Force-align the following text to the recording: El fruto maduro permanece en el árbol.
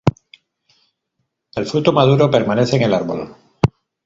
El 1.55 1.67
fruto 1.67 1.93
maduro 1.93 2.31
permanece 2.31 2.77
en 2.77 2.81
el 2.81 2.93
árbol. 2.95 3.35